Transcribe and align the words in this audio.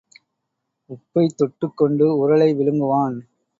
உப்பைத் 0.89 1.35
தொட்டுக் 1.37 1.77
கொண்டு 1.77 2.05
உரலை 2.21 2.55
விழுங்குவான். 2.55 3.17